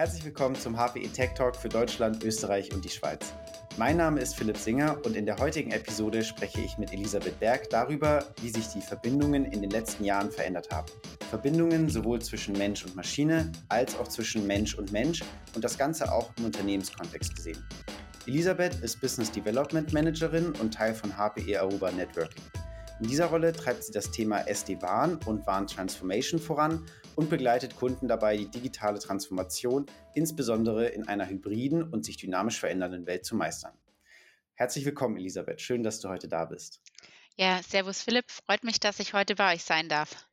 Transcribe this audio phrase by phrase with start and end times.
[0.00, 3.34] Herzlich willkommen zum HPE Tech Talk für Deutschland, Österreich und die Schweiz.
[3.76, 7.68] Mein Name ist Philipp Singer und in der heutigen Episode spreche ich mit Elisabeth Berg
[7.68, 10.86] darüber, wie sich die Verbindungen in den letzten Jahren verändert haben.
[11.28, 15.22] Verbindungen sowohl zwischen Mensch und Maschine als auch zwischen Mensch und Mensch
[15.54, 17.62] und das Ganze auch im Unternehmenskontext gesehen.
[18.26, 22.42] Elisabeth ist Business Development Managerin und Teil von HPE Aruba Networking.
[23.00, 26.86] In dieser Rolle treibt sie das Thema SD-WAN und WAN Transformation voran
[27.20, 29.84] und begleitet Kunden dabei, die digitale Transformation
[30.14, 33.74] insbesondere in einer hybriden und sich dynamisch verändernden Welt zu meistern.
[34.54, 35.60] Herzlich willkommen, Elisabeth.
[35.60, 36.80] Schön, dass du heute da bist.
[37.36, 38.24] Ja, Servus Philipp.
[38.30, 40.26] Freut mich, dass ich heute bei euch sein darf.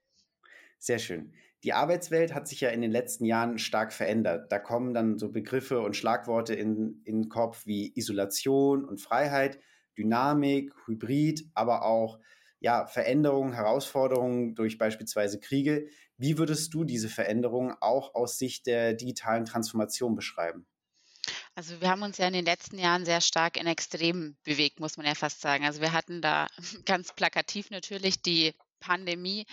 [0.80, 1.34] Sehr schön.
[1.66, 4.50] Die Arbeitswelt hat sich ja in den letzten Jahren stark verändert.
[4.50, 9.60] Da kommen dann so Begriffe und Schlagworte in, in den Kopf wie Isolation und Freiheit,
[9.98, 12.20] Dynamik, Hybrid, aber auch
[12.60, 15.88] ja, Veränderungen, Herausforderungen durch beispielsweise Kriege.
[16.18, 20.66] Wie würdest du diese Veränderungen auch aus Sicht der digitalen Transformation beschreiben?
[21.56, 24.98] Also wir haben uns ja in den letzten Jahren sehr stark in Extremen bewegt, muss
[24.98, 25.66] man ja fast sagen.
[25.66, 26.48] Also wir hatten da
[26.86, 29.46] ganz plakativ natürlich die Pandemie,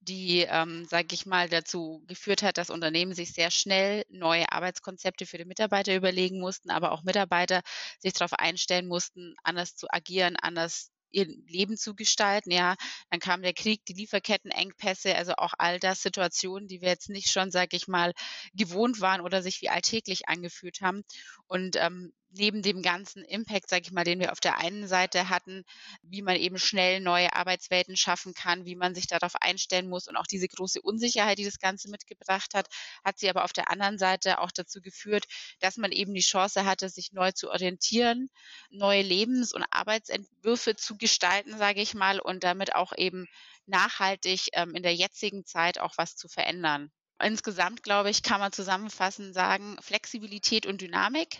[0.00, 5.26] die, ähm, sage ich mal, dazu geführt hat, dass Unternehmen sich sehr schnell neue Arbeitskonzepte
[5.26, 7.62] für die Mitarbeiter überlegen mussten, aber auch Mitarbeiter
[8.00, 12.50] sich darauf einstellen mussten, anders zu agieren, anders ihr Leben zu gestalten.
[12.50, 12.76] Ja,
[13.10, 17.30] dann kam der Krieg, die Lieferkettenengpässe, also auch all das Situationen, die wir jetzt nicht
[17.30, 18.12] schon, sage ich mal,
[18.54, 21.02] gewohnt waren oder sich wie alltäglich angefühlt haben.
[21.46, 25.28] Und ähm, neben dem ganzen Impact, sage ich mal, den wir auf der einen Seite
[25.28, 25.64] hatten,
[26.02, 30.16] wie man eben schnell neue Arbeitswelten schaffen kann, wie man sich darauf einstellen muss und
[30.16, 32.68] auch diese große Unsicherheit, die das Ganze mitgebracht hat,
[33.04, 35.24] hat sie aber auf der anderen Seite auch dazu geführt,
[35.60, 38.30] dass man eben die Chance hatte, sich neu zu orientieren,
[38.70, 43.26] neue Lebens- und Arbeitsentwürfe zu gestalten, sage ich mal, und damit auch eben
[43.66, 46.90] nachhaltig ähm, in der jetzigen Zeit auch was zu verändern.
[47.18, 51.38] Insgesamt, glaube ich, kann man zusammenfassend sagen, Flexibilität und Dynamik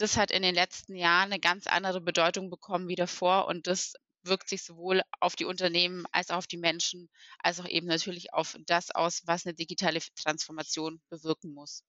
[0.00, 3.94] das hat in den letzten Jahren eine ganz andere Bedeutung bekommen wie davor und das
[4.22, 8.32] wirkt sich sowohl auf die Unternehmen als auch auf die Menschen, als auch eben natürlich
[8.32, 11.84] auf das aus, was eine digitale Transformation bewirken muss.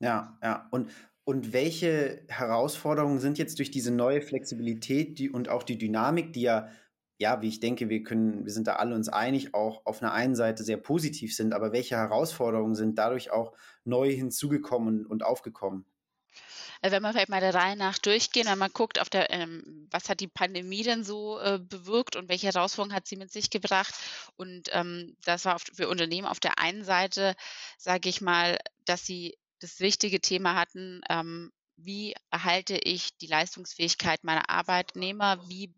[0.00, 0.68] Ja, ja.
[0.70, 0.90] Und,
[1.24, 6.42] und welche Herausforderungen sind jetzt durch diese neue Flexibilität die, und auch die Dynamik, die
[6.42, 6.68] ja,
[7.18, 10.12] ja, wie ich denke, wir können, wir sind da alle uns einig, auch auf einer
[10.12, 15.86] einen Seite sehr positiv sind, aber welche Herausforderungen sind dadurch auch neu hinzugekommen und aufgekommen?
[16.84, 19.88] Äh, wenn man vielleicht mal der Reihe nach durchgehen, wenn man guckt, auf der, ähm,
[19.90, 23.48] was hat die Pandemie denn so äh, bewirkt und welche Herausforderungen hat sie mit sich
[23.48, 23.94] gebracht?
[24.36, 27.34] Und ähm, das war für Unternehmen auf der einen Seite,
[27.78, 34.22] sage ich mal, dass sie das wichtige Thema hatten, ähm, wie erhalte ich die Leistungsfähigkeit
[34.22, 35.42] meiner Arbeitnehmer?
[35.48, 35.74] Wie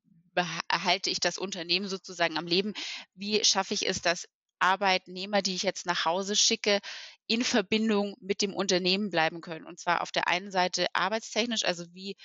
[0.69, 2.75] erhalte ich das Unternehmen sozusagen am Leben?
[3.15, 4.28] Wie schaffe ich es, dass
[4.59, 6.81] Arbeitnehmer, die ich jetzt nach Hause schicke,
[7.27, 9.67] in Verbindung mit dem Unternehmen bleiben können.
[9.67, 12.17] Und zwar auf der einen Seite arbeitstechnisch, also wie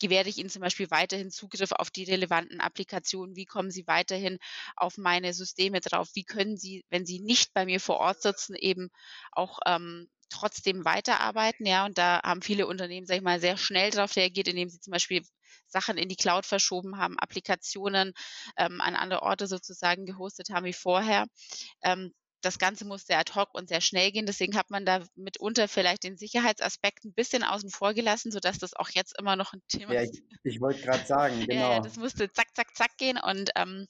[0.00, 3.36] gewähre ich Ihnen zum Beispiel weiterhin Zugriff auf die relevanten Applikationen?
[3.36, 4.38] Wie kommen Sie weiterhin
[4.76, 6.10] auf meine Systeme drauf?
[6.14, 8.90] Wie können Sie, wenn Sie nicht bei mir vor Ort sitzen, eben
[9.32, 11.66] auch ähm, trotzdem weiterarbeiten?
[11.66, 14.80] Ja, und da haben viele Unternehmen, sag ich mal, sehr schnell darauf reagiert, indem sie
[14.80, 15.22] zum Beispiel
[15.66, 18.12] Sachen in die Cloud verschoben haben, Applikationen
[18.56, 21.26] ähm, an andere Orte sozusagen gehostet haben wie vorher.
[21.82, 24.26] Ähm, das Ganze muss sehr ad hoc und sehr schnell gehen.
[24.26, 28.74] Deswegen hat man da mitunter vielleicht den Sicherheitsaspekt ein bisschen außen vor gelassen, sodass das
[28.74, 30.14] auch jetzt immer noch ein Thema ja, ist.
[30.14, 31.72] Ich, ich wollte gerade sagen, genau.
[31.72, 33.88] Ja, das musste zack, zack, zack gehen und ähm,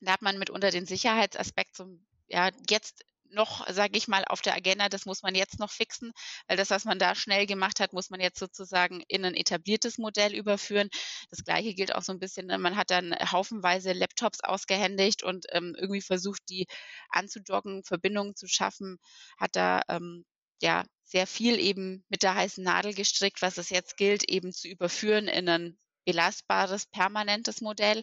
[0.00, 1.86] da hat man mitunter den Sicherheitsaspekt so
[2.30, 6.12] ja, jetzt noch, sage ich mal, auf der Agenda, das muss man jetzt noch fixen,
[6.48, 9.98] weil das, was man da schnell gemacht hat, muss man jetzt sozusagen in ein etabliertes
[9.98, 10.88] Modell überführen.
[11.30, 12.58] Das gleiche gilt auch so ein bisschen, ne?
[12.58, 16.66] man hat dann haufenweise Laptops ausgehändigt und ähm, irgendwie versucht, die
[17.10, 18.98] anzudocken, Verbindungen zu schaffen,
[19.38, 20.24] hat da ähm,
[20.62, 24.68] ja sehr viel eben mit der heißen Nadel gestrickt, was es jetzt gilt, eben zu
[24.68, 28.02] überführen in ein belastbares, permanentes Modell.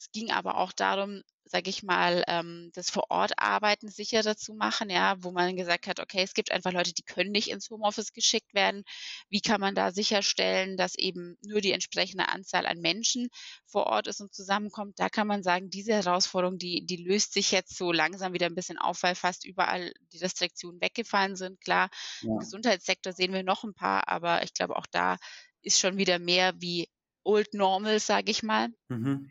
[0.00, 5.16] Es ging aber auch darum, sage ich mal, ähm, das Vor-Ort-Arbeiten sicherer zu machen, ja,
[5.22, 8.54] wo man gesagt hat, okay, es gibt einfach Leute, die können nicht ins Homeoffice geschickt
[8.54, 8.84] werden.
[9.28, 13.28] Wie kann man da sicherstellen, dass eben nur die entsprechende Anzahl an Menschen
[13.66, 14.98] vor Ort ist und zusammenkommt?
[14.98, 18.54] Da kann man sagen, diese Herausforderung, die, die löst sich jetzt so langsam wieder ein
[18.54, 21.60] bisschen auf, weil fast überall die Restriktionen weggefallen sind.
[21.60, 21.90] Klar,
[22.22, 22.30] ja.
[22.30, 25.18] im Gesundheitssektor sehen wir noch ein paar, aber ich glaube, auch da
[25.60, 26.88] ist schon wieder mehr wie
[27.22, 28.68] Old Normal, sage ich mal.
[28.88, 29.28] Mhm.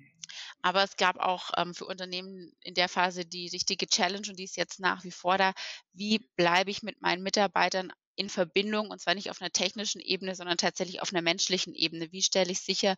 [0.61, 4.43] Aber es gab auch ähm, für Unternehmen in der Phase die richtige Challenge und die
[4.43, 5.53] ist jetzt nach wie vor da.
[5.93, 10.35] Wie bleibe ich mit meinen Mitarbeitern in Verbindung und zwar nicht auf einer technischen Ebene,
[10.35, 12.11] sondern tatsächlich auf einer menschlichen Ebene.
[12.11, 12.95] Wie stelle ich sicher,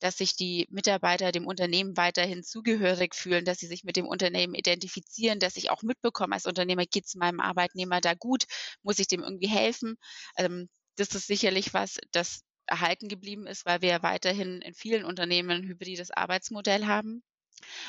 [0.00, 4.54] dass sich die Mitarbeiter dem Unternehmen weiterhin zugehörig fühlen, dass sie sich mit dem Unternehmen
[4.54, 8.44] identifizieren, dass ich auch mitbekomme als Unternehmer, geht es meinem Arbeitnehmer da gut,
[8.82, 9.96] muss ich dem irgendwie helfen?
[10.38, 15.04] Ähm, das ist sicherlich was, das erhalten geblieben ist, weil wir ja weiterhin in vielen
[15.04, 17.22] Unternehmen ein hybrides Arbeitsmodell haben.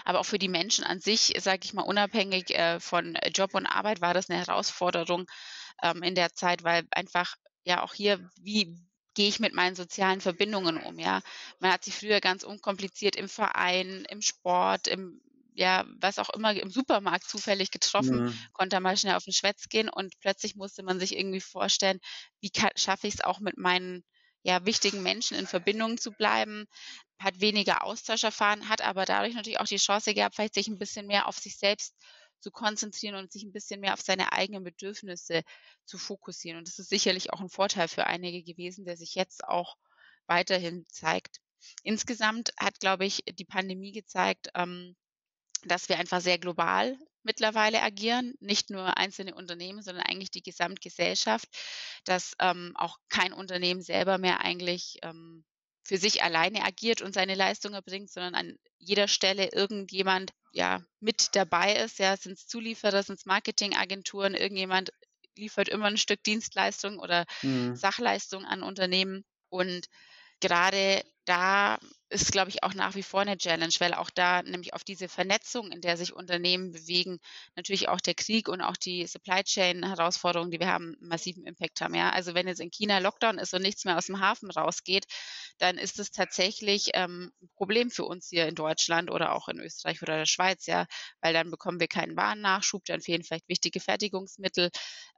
[0.05, 3.65] Aber auch für die Menschen an sich, sage ich mal, unabhängig äh, von Job und
[3.65, 5.25] Arbeit war das eine Herausforderung
[5.81, 8.77] ähm, in der Zeit, weil einfach ja auch hier, wie
[9.15, 11.21] gehe ich mit meinen sozialen Verbindungen um, ja.
[11.59, 15.21] Man hat sich früher ganz unkompliziert im Verein, im Sport, im
[15.55, 18.37] ja, was auch immer im Supermarkt zufällig getroffen, mhm.
[18.53, 21.99] konnte mal schnell auf den Schwätz gehen und plötzlich musste man sich irgendwie vorstellen,
[22.41, 24.03] wie schaffe ich es auch mit meinen
[24.43, 26.65] ja, wichtigen Menschen in Verbindung zu bleiben,
[27.17, 30.77] hat weniger Austausch erfahren, hat aber dadurch natürlich auch die Chance gehabt, vielleicht sich ein
[30.77, 31.95] bisschen mehr auf sich selbst
[32.39, 35.43] zu konzentrieren und sich ein bisschen mehr auf seine eigenen Bedürfnisse
[35.85, 36.57] zu fokussieren.
[36.57, 39.77] Und das ist sicherlich auch ein Vorteil für einige gewesen, der sich jetzt auch
[40.27, 41.39] weiterhin zeigt.
[41.83, 44.97] Insgesamt hat, glaube ich, die Pandemie gezeigt, ähm,
[45.63, 51.47] dass wir einfach sehr global mittlerweile agieren, nicht nur einzelne Unternehmen, sondern eigentlich die Gesamtgesellschaft,
[52.05, 55.43] dass ähm, auch kein Unternehmen selber mehr eigentlich ähm,
[55.83, 61.35] für sich alleine agiert und seine Leistung erbringt, sondern an jeder Stelle irgendjemand ja mit
[61.35, 61.99] dabei ist.
[61.99, 64.91] Ja, sind es Zulieferer, sind es Marketingagenturen, irgendjemand
[65.35, 67.75] liefert immer ein Stück Dienstleistung oder mhm.
[67.75, 69.87] Sachleistung an Unternehmen und
[70.39, 71.79] gerade da
[72.09, 75.09] ist, glaube ich, auch nach wie vor eine Challenge, weil auch da nämlich auf diese
[75.09, 77.19] Vernetzung, in der sich Unternehmen bewegen,
[77.55, 81.81] natürlich auch der Krieg und auch die Supply Chain Herausforderungen, die wir haben, massiven Impact
[81.81, 81.95] haben.
[81.95, 85.05] Ja, also wenn jetzt in China Lockdown ist und nichts mehr aus dem Hafen rausgeht,
[85.57, 89.59] dann ist es tatsächlich ähm, ein Problem für uns hier in Deutschland oder auch in
[89.59, 90.85] Österreich oder der Schweiz, ja,
[91.21, 94.69] weil dann bekommen wir keinen Warennachschub, dann fehlen vielleicht wichtige Fertigungsmittel.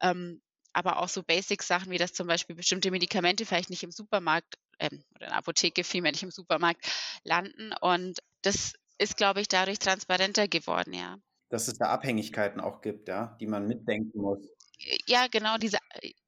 [0.02, 0.42] Ähm,
[0.76, 5.04] aber auch so Basic-Sachen wie dass zum Beispiel bestimmte Medikamente vielleicht nicht im Supermarkt ähm,
[5.16, 6.86] oder in der Apotheke vielmehr nicht im Supermarkt
[7.24, 7.74] landen.
[7.82, 11.18] Und das ist, glaube ich, dadurch transparenter geworden, ja.
[11.50, 14.40] Dass es da Abhängigkeiten auch gibt, ja, die man mitdenken muss.
[15.08, 15.78] Ja, genau, diese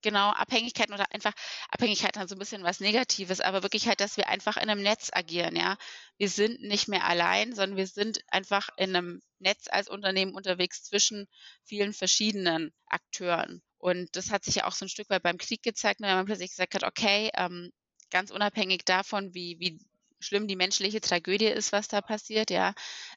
[0.01, 1.33] genau Abhängigkeiten oder einfach
[1.69, 4.81] Abhängigkeiten hat so ein bisschen was Negatives, aber wirklich halt, dass wir einfach in einem
[4.81, 5.77] Netz agieren, ja.
[6.17, 10.83] Wir sind nicht mehr allein, sondern wir sind einfach in einem Netz als Unternehmen unterwegs
[10.83, 11.27] zwischen
[11.63, 13.61] vielen verschiedenen Akteuren.
[13.79, 16.15] Und das hat sich ja auch so ein Stück weit beim Krieg gezeigt, ne, wenn
[16.15, 17.71] man plötzlich gesagt hat, okay, ähm,
[18.09, 19.79] ganz unabhängig davon, wie, wie
[20.19, 22.73] schlimm die menschliche Tragödie ist, was da passiert, ja,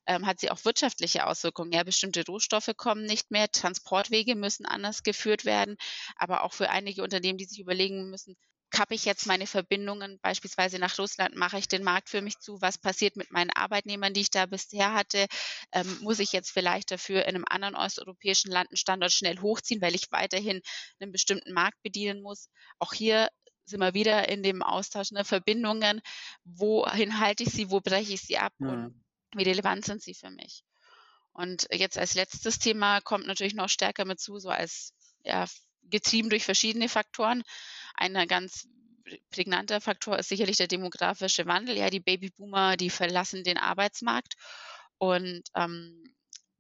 [0.07, 1.73] ähm, hat sie auch wirtschaftliche Auswirkungen.
[1.73, 5.77] Ja, bestimmte Rohstoffe kommen nicht mehr, Transportwege müssen anders geführt werden,
[6.17, 8.37] aber auch für einige Unternehmen, die sich überlegen müssen,
[8.71, 12.61] kappe ich jetzt meine Verbindungen beispielsweise nach Russland, mache ich den Markt für mich zu,
[12.61, 15.27] was passiert mit meinen Arbeitnehmern, die ich da bisher hatte,
[15.73, 19.83] ähm, muss ich jetzt vielleicht dafür in einem anderen osteuropäischen Land einen Standort schnell hochziehen,
[19.83, 20.61] weil ich weiterhin
[21.01, 22.49] einen bestimmten Markt bedienen muss.
[22.79, 23.29] Auch hier
[23.71, 26.01] sind wir wieder in dem Austausch ne, Verbindungen,
[26.45, 28.69] wohin halte ich sie, wo breche ich sie ab mhm.
[28.69, 29.03] und
[29.35, 30.65] wie relevant sind sie für mich.
[31.33, 34.93] Und jetzt als letztes Thema kommt natürlich noch stärker mit zu, so als
[35.25, 35.47] ja,
[35.85, 37.43] getrieben durch verschiedene Faktoren.
[37.95, 38.69] Ein ganz
[39.31, 41.77] prägnanter Faktor ist sicherlich der demografische Wandel.
[41.77, 44.35] Ja, die Babyboomer, die verlassen den Arbeitsmarkt.
[44.99, 46.05] Und ähm,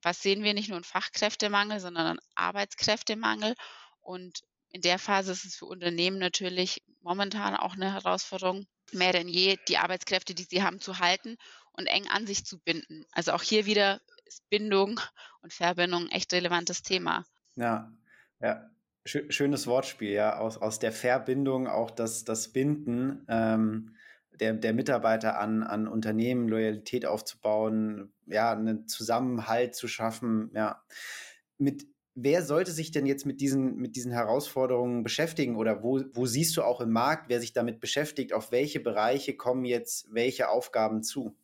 [0.02, 3.54] was sehen wir nicht nur einen Fachkräftemangel, sondern einen Arbeitskräftemangel.
[4.00, 4.40] Und
[4.70, 9.56] in der Phase ist es für Unternehmen natürlich momentan auch eine Herausforderung, mehr denn je
[9.68, 11.36] die Arbeitskräfte, die sie haben, zu halten
[11.72, 13.04] und eng an sich zu binden.
[13.12, 15.00] Also auch hier wieder ist Bindung
[15.42, 17.24] und Verbindung ein echt relevantes Thema.
[17.56, 17.92] Ja,
[18.40, 18.70] ja
[19.04, 23.96] schönes Wortspiel, ja, aus, aus der Verbindung auch das, das Binden ähm,
[24.38, 30.82] der, der Mitarbeiter an, an Unternehmen, Loyalität aufzubauen, ja, einen Zusammenhalt zu schaffen, ja.
[31.58, 36.26] Mit wer sollte sich denn jetzt mit diesen, mit diesen Herausforderungen beschäftigen oder wo, wo
[36.26, 40.48] siehst du auch im Markt, wer sich damit beschäftigt, auf welche Bereiche kommen jetzt welche
[40.48, 41.36] Aufgaben zu?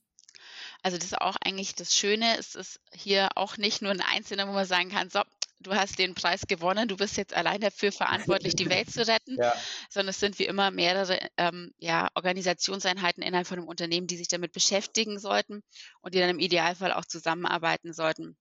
[0.82, 4.46] Also das ist auch eigentlich das Schöne, es ist hier auch nicht nur ein Einzelner,
[4.46, 5.20] wo man sagen kann, so,
[5.60, 9.36] du hast den Preis gewonnen, du bist jetzt allein dafür verantwortlich, die Welt zu retten,
[9.40, 9.52] ja.
[9.90, 14.28] sondern es sind wie immer mehrere ähm, ja, Organisationseinheiten innerhalb von einem Unternehmen, die sich
[14.28, 15.62] damit beschäftigen sollten
[16.02, 18.36] und die dann im Idealfall auch zusammenarbeiten sollten.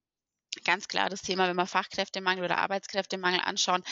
[0.64, 3.84] Ganz klar das Thema, wenn wir Fachkräftemangel oder Arbeitskräftemangel anschauen,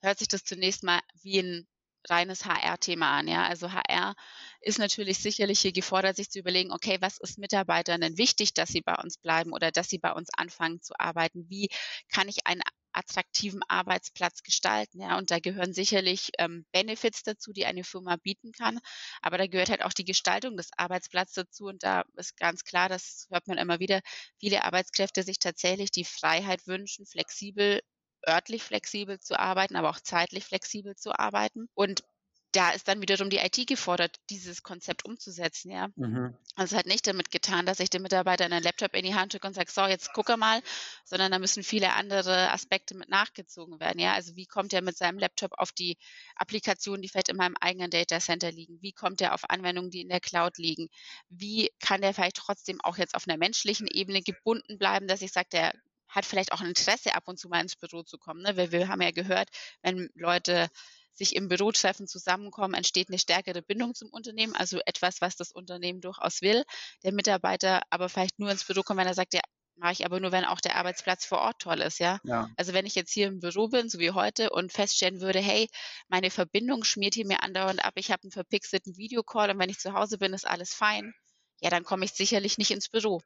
[0.00, 1.66] hört sich das zunächst mal wie ein
[2.08, 3.28] reines HR-Thema an.
[3.28, 3.46] Ja?
[3.46, 4.14] Also HR
[4.60, 8.70] ist natürlich sicherlich hier gefordert, sich zu überlegen, okay, was ist Mitarbeitern denn wichtig, dass
[8.70, 11.48] sie bei uns bleiben oder dass sie bei uns anfangen zu arbeiten?
[11.48, 11.68] Wie
[12.12, 12.62] kann ich einen
[12.92, 15.00] attraktiven Arbeitsplatz gestalten?
[15.00, 15.18] Ja?
[15.18, 18.78] Und da gehören sicherlich ähm, Benefits dazu, die eine Firma bieten kann.
[19.20, 21.66] Aber da gehört halt auch die Gestaltung des Arbeitsplatzes dazu.
[21.66, 24.00] Und da ist ganz klar, das hört man immer wieder,
[24.38, 27.80] viele Arbeitskräfte sich tatsächlich die Freiheit wünschen, flexibel
[28.28, 31.68] örtlich flexibel zu arbeiten, aber auch zeitlich flexibel zu arbeiten.
[31.74, 32.04] Und
[32.52, 35.88] da ist dann wiederum die IT gefordert, dieses Konzept umzusetzen, ja.
[35.96, 36.36] Mhm.
[36.54, 39.32] Also es hat nicht damit getan, dass ich dem Mitarbeiter einen Laptop in die Hand
[39.32, 40.60] drücke und sage, so, jetzt gucke mal,
[41.04, 44.12] sondern da müssen viele andere Aspekte mit nachgezogen werden, ja.
[44.12, 45.96] Also wie kommt er mit seinem Laptop auf die
[46.36, 48.80] Applikationen, die vielleicht in meinem eigenen Data Center liegen?
[48.82, 50.88] Wie kommt er auf Anwendungen, die in der Cloud liegen?
[51.30, 55.32] Wie kann der vielleicht trotzdem auch jetzt auf einer menschlichen Ebene gebunden bleiben, dass ich
[55.32, 55.72] sage, der
[56.12, 58.56] hat vielleicht auch ein Interesse, ab und zu mal ins Büro zu kommen, ne?
[58.56, 59.48] Weil wir haben ja gehört,
[59.80, 60.68] wenn Leute
[61.14, 65.52] sich im Büro treffen, zusammenkommen, entsteht eine stärkere Bindung zum Unternehmen, also etwas, was das
[65.52, 66.64] Unternehmen durchaus will.
[67.04, 69.40] Der Mitarbeiter aber vielleicht nur ins Büro kommt, wenn er sagt, ja,
[69.76, 72.18] mache ich aber nur, wenn auch der Arbeitsplatz vor Ort toll ist, ja?
[72.24, 72.48] ja.
[72.56, 75.68] Also wenn ich jetzt hier im Büro bin, so wie heute, und feststellen würde, hey,
[76.08, 79.78] meine Verbindung schmiert hier mir andauernd ab, ich habe einen verpixelten Videocall und wenn ich
[79.78, 81.14] zu Hause bin, ist alles fein,
[81.60, 83.22] ja, dann komme ich sicherlich nicht ins Büro.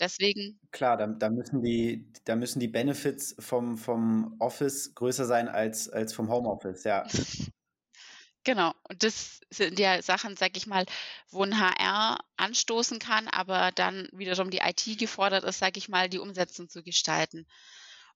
[0.00, 0.58] Deswegen.
[0.70, 5.88] Klar, da, da, müssen die, da müssen die Benefits vom, vom Office größer sein als,
[5.90, 7.06] als vom Homeoffice, ja.
[8.42, 10.86] Genau, und das sind ja Sachen, sag ich mal,
[11.28, 16.08] wo ein HR anstoßen kann, aber dann wiederum die IT gefordert ist, sag ich mal,
[16.08, 17.46] die Umsetzung zu gestalten.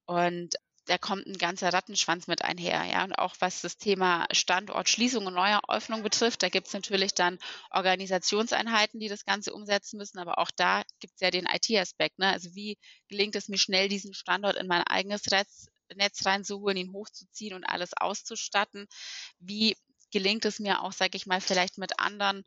[0.06, 0.54] Und
[0.86, 2.84] da kommt ein ganzer Rattenschwanz mit einher.
[2.84, 3.04] Ja?
[3.04, 7.38] Und auch was das Thema Standortschließung und Neueröffnung betrifft, da gibt es natürlich dann
[7.70, 12.18] Organisationseinheiten, die das Ganze umsetzen müssen, aber auch da gibt es ja den IT-Aspekt.
[12.18, 12.28] Ne?
[12.28, 16.92] Also wie gelingt es mir schnell, diesen Standort in mein eigenes Netz, Netz reinzuholen, ihn
[16.92, 18.86] hochzuziehen und alles auszustatten?
[19.38, 19.76] Wie
[20.10, 22.44] gelingt es mir auch, sage ich mal, vielleicht mit anderen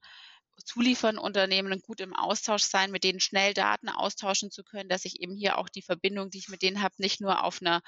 [0.64, 5.22] zuliefern Unternehmen gut im Austausch sein, mit denen schnell Daten austauschen zu können, dass ich
[5.22, 7.82] eben hier auch die Verbindung, die ich mit denen habe, nicht nur auf einer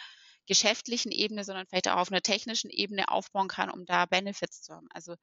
[0.49, 4.73] geschäftlichen Ebene, sondern vielleicht auch auf einer technischen Ebene aufbauen kann, um da Benefits zu
[4.73, 4.87] haben.
[4.91, 5.15] Also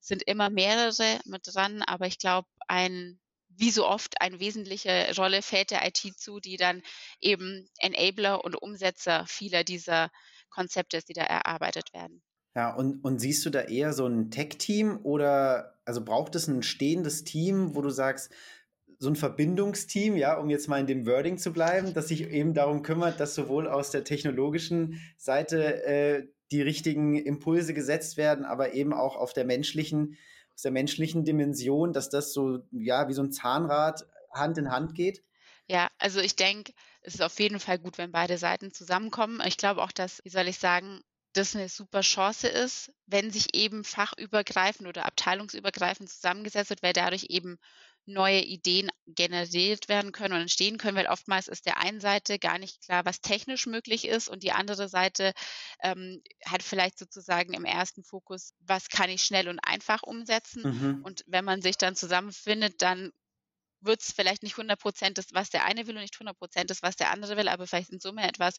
[0.00, 3.20] sind immer mehrere mit dran, aber ich glaube, ein
[3.54, 6.82] wie so oft eine wesentliche Rolle fällt der IT zu, die dann
[7.20, 10.10] eben Enabler und Umsetzer vieler dieser
[10.48, 12.22] Konzepte ist, die da erarbeitet werden.
[12.54, 16.62] Ja, und, und siehst du da eher so ein Tech-Team oder also braucht es ein
[16.62, 18.32] stehendes Team, wo du sagst,
[19.02, 22.54] so ein Verbindungsteam, ja, um jetzt mal in dem Wording zu bleiben, das sich eben
[22.54, 28.74] darum kümmert, dass sowohl aus der technologischen Seite äh, die richtigen Impulse gesetzt werden, aber
[28.74, 30.16] eben auch auf der menschlichen,
[30.54, 34.94] aus der menschlichen Dimension, dass das so, ja, wie so ein Zahnrad Hand in Hand
[34.94, 35.24] geht?
[35.66, 39.42] Ja, also ich denke, es ist auf jeden Fall gut, wenn beide Seiten zusammenkommen.
[39.46, 41.00] Ich glaube auch, dass, wie soll ich sagen,
[41.32, 47.26] das eine super Chance ist, wenn sich eben fachübergreifend oder abteilungsübergreifend zusammengesetzt wird, weil dadurch
[47.30, 47.58] eben
[48.06, 52.58] neue Ideen generiert werden können und entstehen können, weil oftmals ist der einen Seite gar
[52.58, 55.32] nicht klar, was technisch möglich ist und die andere Seite
[55.82, 60.62] ähm, hat vielleicht sozusagen im ersten Fokus, was kann ich schnell und einfach umsetzen.
[60.62, 61.00] Mhm.
[61.04, 63.12] Und wenn man sich dann zusammenfindet, dann
[63.84, 66.70] wird es vielleicht nicht 100 Prozent das, was der eine will und nicht 100 Prozent
[66.70, 68.56] das, was der andere will, aber vielleicht in Summe etwas,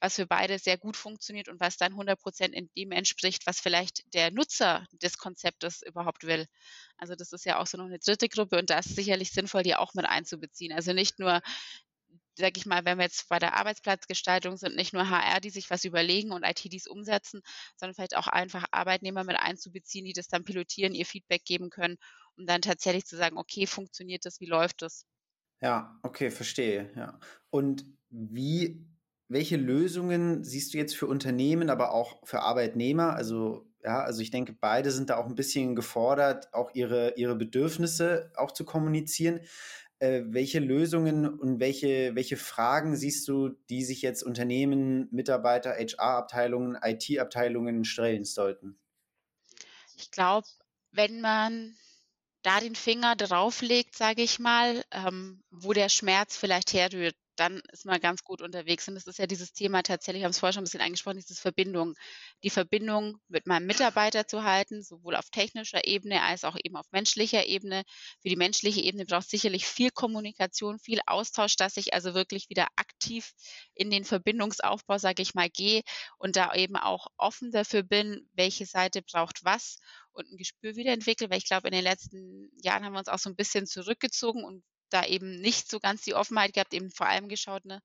[0.00, 3.60] was für beide sehr gut funktioniert und was dann 100 Prozent in dem entspricht, was
[3.60, 6.46] vielleicht der Nutzer des Konzeptes überhaupt will.
[6.98, 9.62] Also das ist ja auch so noch eine dritte Gruppe und da ist sicherlich sinnvoll,
[9.62, 10.72] die auch mit einzubeziehen.
[10.72, 11.40] Also nicht nur
[12.36, 15.70] sag ich mal, wenn wir jetzt bei der Arbeitsplatzgestaltung sind, nicht nur HR, die sich
[15.70, 17.40] was überlegen und IT, die es umsetzen,
[17.76, 21.96] sondern vielleicht auch einfach Arbeitnehmer mit einzubeziehen, die das dann pilotieren, ihr Feedback geben können
[22.36, 25.06] um dann tatsächlich zu sagen, okay, funktioniert das, wie läuft das?
[25.60, 26.90] Ja, okay, verstehe.
[26.94, 27.18] Ja.
[27.50, 28.86] Und wie,
[29.28, 33.14] welche Lösungen siehst du jetzt für Unternehmen, aber auch für Arbeitnehmer?
[33.14, 37.36] Also, ja, also ich denke, beide sind da auch ein bisschen gefordert, auch ihre, ihre
[37.36, 39.40] Bedürfnisse auch zu kommunizieren.
[39.98, 46.78] Äh, welche Lösungen und welche, welche Fragen siehst du, die sich jetzt Unternehmen, Mitarbeiter, HR-Abteilungen,
[46.82, 48.78] IT-Abteilungen stellen sollten?
[49.96, 50.46] Ich glaube,
[50.92, 51.74] wenn man
[52.42, 57.84] da den Finger drauflegt, sage ich mal, ähm, wo der Schmerz vielleicht herrührt, dann ist
[57.84, 58.88] man ganz gut unterwegs.
[58.88, 61.40] Und das ist ja dieses Thema tatsächlich, haben es vorher schon ein bisschen angesprochen, dieses
[61.40, 61.94] Verbindung.
[62.42, 66.86] Die Verbindung mit meinem Mitarbeiter zu halten, sowohl auf technischer Ebene als auch eben auf
[66.90, 67.84] menschlicher Ebene.
[68.22, 72.48] Für die menschliche Ebene braucht es sicherlich viel Kommunikation, viel Austausch, dass ich also wirklich
[72.48, 73.32] wieder aktiv
[73.74, 75.82] in den Verbindungsaufbau, sage ich mal, gehe
[76.18, 79.78] und da eben auch offen dafür bin, welche Seite braucht was
[80.12, 83.18] und ein Gespür wiederentwickle, weil ich glaube, in den letzten Jahren haben wir uns auch
[83.18, 87.06] so ein bisschen zurückgezogen und da eben nicht so ganz die Offenheit gehabt, eben vor
[87.06, 87.80] allem geschaut, ne,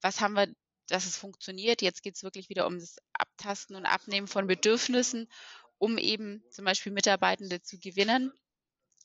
[0.00, 0.48] was haben wir,
[0.88, 1.82] dass es funktioniert.
[1.82, 5.28] Jetzt geht es wirklich wieder um das Abtasten und Abnehmen von Bedürfnissen,
[5.78, 8.32] um eben zum Beispiel Mitarbeitende zu gewinnen.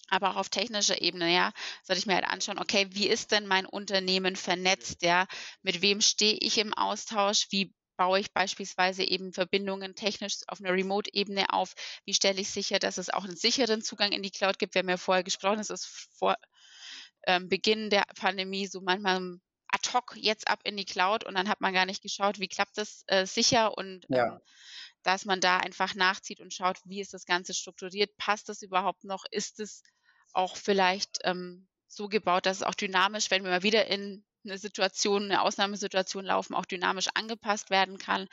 [0.10, 1.51] Aber auch auf technischer Ebene, ja,
[1.84, 5.27] sollte ich mir halt anschauen, okay, wie ist denn mein Unternehmen vernetzt, ja,
[5.62, 10.72] mit wem stehe ich im Austausch, wie baue ich beispielsweise eben Verbindungen technisch auf einer
[10.74, 11.74] Remote-Ebene auf?
[12.06, 14.74] Wie stelle ich sicher, dass es auch einen sicheren Zugang in die Cloud gibt?
[14.74, 15.86] Wir haben ja vorher gesprochen, es ist
[16.18, 16.36] vor
[17.29, 21.48] ähm, Beginn der Pandemie so manchmal ad hoc jetzt ab in die Cloud und dann
[21.48, 24.25] hat man gar nicht geschaut, wie klappt das äh, sicher und ja.
[24.25, 24.39] ähm,
[25.03, 29.03] dass man da einfach nachzieht und schaut, wie ist das Ganze strukturiert, passt das überhaupt
[29.03, 29.83] noch, ist es
[30.33, 34.57] auch vielleicht ähm, so gebaut, dass es auch dynamisch, wenn wir mal wieder in eine
[34.57, 38.27] Situation, eine Ausnahmesituation laufen, auch dynamisch angepasst werden kann,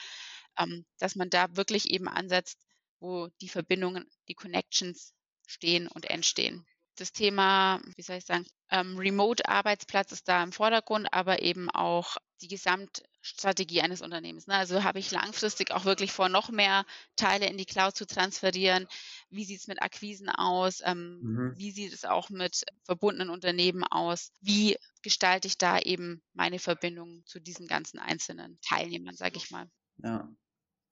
[0.59, 2.59] ähm, dass man da wirklich eben ansetzt,
[2.99, 5.13] wo die Verbindungen, die Connections
[5.47, 11.13] stehen und entstehen das Thema, wie soll ich sagen, ähm, Remote-Arbeitsplatz ist da im Vordergrund,
[11.13, 14.47] aber eben auch die Gesamtstrategie eines Unternehmens.
[14.47, 14.55] Ne?
[14.55, 16.85] Also habe ich langfristig auch wirklich vor, noch mehr
[17.15, 18.87] Teile in die Cloud zu transferieren?
[19.31, 20.83] Wie sieht es mit Akquisen aus?
[20.85, 21.55] Ähm, mhm.
[21.57, 24.33] Wie sieht es auch mit verbundenen Unternehmen aus?
[24.41, 29.71] Wie gestalte ich da eben meine Verbindung zu diesen ganzen einzelnen Teilnehmern, sage ich mal?
[30.03, 30.29] Ja,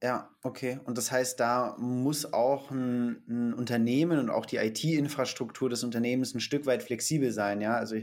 [0.04, 0.80] ja, okay.
[0.84, 6.34] Und das heißt, da muss auch ein, ein Unternehmen und auch die IT-Infrastruktur des Unternehmens
[6.34, 7.75] ein Stück weit flexibel sein, ja.
[7.75, 7.96] Also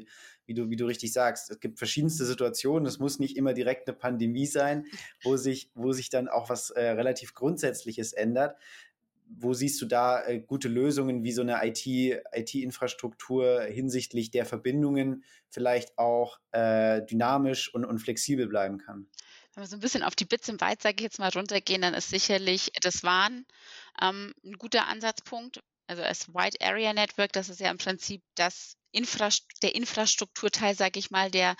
[0.48, 2.88] wie du, wie du richtig sagst, es gibt verschiedenste Situationen.
[2.88, 4.88] Es muss nicht immer direkt eine Pandemie sein,
[5.22, 8.58] wo sich, wo sich dann auch was äh, relativ Grundsätzliches ändert.
[9.28, 15.24] Wo siehst du da äh, gute Lösungen, wie so eine IT, IT-Infrastruktur hinsichtlich der Verbindungen
[15.52, 19.06] vielleicht auch äh, dynamisch und, und flexibel bleiben kann?
[19.54, 21.82] Wenn wir so ein bisschen auf die Bits im Byte, sage ich jetzt mal, runtergehen,
[21.82, 23.46] dann ist sicherlich das WAN
[24.02, 25.62] ähm, ein guter Ansatzpunkt.
[25.88, 31.00] Also als Wide Area Network, das ist ja im Prinzip das Infrast der Infrastrukturteil, sage
[31.00, 31.56] ich mal, der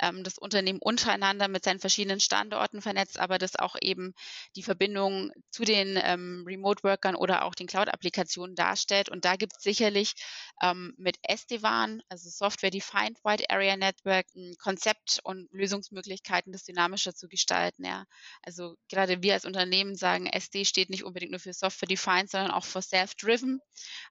[0.00, 4.14] ähm, das Unternehmen untereinander mit seinen verschiedenen Standorten vernetzt, aber das auch eben
[4.56, 9.08] die Verbindung zu den ähm, Remote-Workern oder auch den Cloud-Applikationen darstellt.
[9.08, 10.14] Und da gibt es sicherlich
[10.62, 17.28] ähm, mit SD-WAN, also Software-Defined Wide Area Network, ein Konzept und Lösungsmöglichkeiten, das dynamischer zu
[17.28, 17.84] gestalten.
[17.84, 18.04] Ja.
[18.42, 22.64] Also gerade wir als Unternehmen sagen, SD steht nicht unbedingt nur für Software-Defined, sondern auch
[22.64, 23.60] für Self-Driven.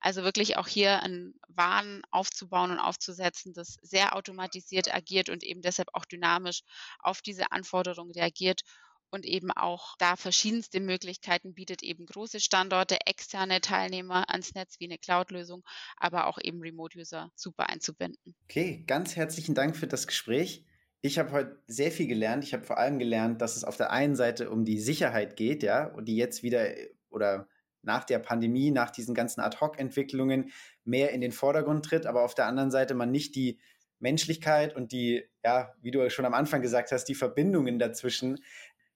[0.01, 1.33] Also wirklich auch hier ein
[2.11, 6.61] aufzubauen aufzubauen und aufzusetzen, das sehr automatisiert agiert und eben deshalb auch dynamisch
[6.99, 8.61] auf diese Anforderungen reagiert
[9.11, 14.85] und eben auch da verschiedenste Möglichkeiten bietet, eben große Standorte, externe Teilnehmer ans Netz wie
[14.85, 15.63] eine Cloud-Lösung,
[15.97, 18.35] aber auch eben Remote-User super einzubinden.
[18.43, 20.65] Okay, ganz herzlichen Dank für das Gespräch.
[21.01, 22.43] Ich habe heute sehr viel gelernt.
[22.43, 25.63] Ich habe vor allem gelernt, dass es auf der einen Seite um die Sicherheit geht,
[25.63, 26.67] ja, und die jetzt wieder
[27.09, 27.47] oder
[27.81, 30.51] nach der Pandemie, nach diesen ganzen Ad-Hoc-Entwicklungen
[30.83, 33.59] mehr in den Vordergrund tritt, aber auf der anderen Seite man nicht die
[33.99, 38.43] Menschlichkeit und die, ja, wie du schon am Anfang gesagt hast, die Verbindungen dazwischen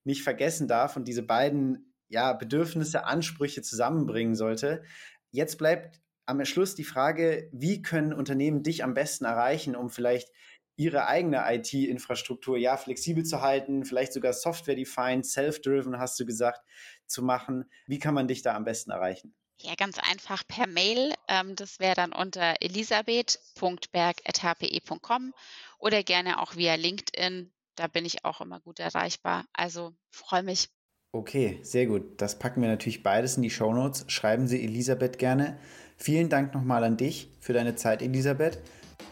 [0.04, 4.84] nicht vergessen darf und diese beiden ja, Bedürfnisse, Ansprüche zusammenbringen sollte.
[5.32, 10.30] Jetzt bleibt am Schluss die Frage, wie können Unternehmen dich am besten erreichen, um vielleicht
[10.76, 16.62] ihre eigene IT-Infrastruktur ja flexibel zu halten, vielleicht sogar software-defined, self-driven, hast du gesagt,
[17.06, 17.66] zu machen.
[17.88, 19.36] Wie kann man dich da am besten erreichen?
[19.62, 21.14] Ja, ganz einfach per Mail.
[21.28, 25.34] Ähm, das wäre dann unter elisabeth.berg.hpe.com
[25.80, 27.52] oder gerne auch via LinkedIn.
[27.76, 29.46] Da bin ich auch immer gut erreichbar.
[29.54, 30.70] Also freue mich.
[31.12, 32.22] Okay, sehr gut.
[32.22, 34.06] Das packen wir natürlich beides in die Shownotes.
[34.08, 35.60] Schreiben Sie Elisabeth gerne.
[35.96, 38.60] Vielen Dank nochmal an dich für deine Zeit, Elisabeth.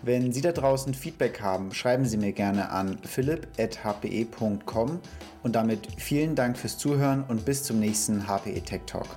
[0.01, 4.99] Wenn Sie da draußen Feedback haben, schreiben Sie mir gerne an philipp.hpe.com
[5.43, 9.07] und damit vielen Dank fürs Zuhören und bis zum nächsten HPE Tech Talk.